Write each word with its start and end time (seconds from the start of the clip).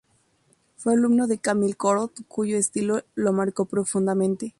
Fue 0.77 0.93
alumno 0.93 1.27
de 1.27 1.37
Camille 1.37 1.75
Corot, 1.75 2.11
cuyo 2.27 2.57
estilo 2.57 3.03
lo 3.13 3.33
marcó 3.33 3.65
profundamente. 3.65 4.49